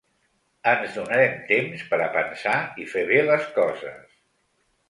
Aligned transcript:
Ens 0.71 0.95
donarem 0.95 1.35
temps 1.51 1.85
per 1.91 2.01
a 2.05 2.09
pensar 2.17 2.57
i 2.85 2.91
fer 2.95 3.07
bé 3.13 3.23
les 3.29 3.47
coses. 3.59 4.21